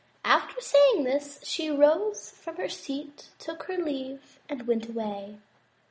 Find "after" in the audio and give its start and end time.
0.25-0.59